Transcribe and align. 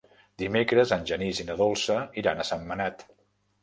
Dimecres 0.43 0.93
en 0.97 1.05
Genís 1.13 1.43
i 1.45 1.47
na 1.51 1.59
Dolça 1.61 2.01
iran 2.25 2.43
a 2.47 2.51
Sentmenat. 2.55 3.11